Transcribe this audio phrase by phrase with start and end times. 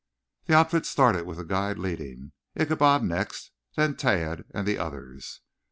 [0.47, 5.41] The outfit started with the guide leading, Ichabod next, then Tad and the others.